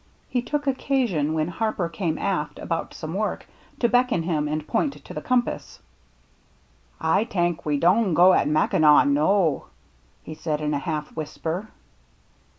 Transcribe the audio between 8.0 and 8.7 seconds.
go at